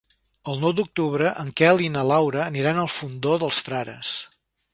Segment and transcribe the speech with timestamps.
[0.51, 4.17] El nou d'octubre en Quel i na Laura aniran al Fondó dels Frares.